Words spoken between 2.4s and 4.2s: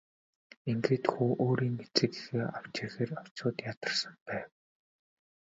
авч ирэхээр очиход ядарсан